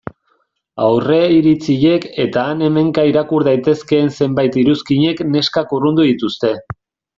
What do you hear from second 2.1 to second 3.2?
eta han-hemenka